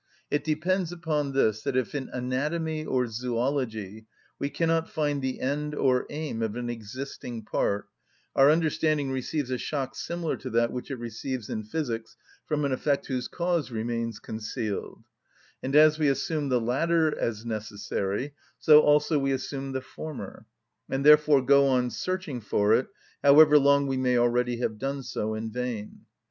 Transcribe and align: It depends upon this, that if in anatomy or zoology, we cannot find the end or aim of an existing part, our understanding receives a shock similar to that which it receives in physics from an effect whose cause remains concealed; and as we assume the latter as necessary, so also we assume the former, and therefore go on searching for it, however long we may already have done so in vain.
It 0.31 0.43
depends 0.43 0.91
upon 0.91 1.33
this, 1.33 1.61
that 1.61 1.77
if 1.77 1.93
in 1.93 2.09
anatomy 2.09 2.83
or 2.83 3.05
zoology, 3.05 4.07
we 4.39 4.49
cannot 4.49 4.89
find 4.89 5.21
the 5.21 5.39
end 5.39 5.75
or 5.75 6.07
aim 6.09 6.41
of 6.41 6.55
an 6.55 6.71
existing 6.71 7.43
part, 7.45 7.87
our 8.35 8.49
understanding 8.49 9.11
receives 9.11 9.51
a 9.51 9.59
shock 9.59 9.93
similar 9.93 10.37
to 10.37 10.49
that 10.49 10.71
which 10.71 10.89
it 10.89 10.95
receives 10.95 11.51
in 11.51 11.61
physics 11.65 12.17
from 12.47 12.65
an 12.65 12.71
effect 12.71 13.05
whose 13.05 13.27
cause 13.27 13.69
remains 13.69 14.17
concealed; 14.17 15.03
and 15.61 15.75
as 15.75 15.99
we 15.99 16.07
assume 16.07 16.49
the 16.49 16.59
latter 16.59 17.15
as 17.15 17.45
necessary, 17.45 18.33
so 18.57 18.79
also 18.81 19.19
we 19.19 19.31
assume 19.31 19.71
the 19.71 19.81
former, 19.81 20.47
and 20.89 21.05
therefore 21.05 21.43
go 21.43 21.67
on 21.67 21.91
searching 21.91 22.41
for 22.41 22.73
it, 22.73 22.87
however 23.23 23.55
long 23.59 23.85
we 23.85 23.97
may 23.97 24.17
already 24.17 24.57
have 24.57 24.79
done 24.79 25.03
so 25.03 25.35
in 25.35 25.51
vain. 25.51 26.07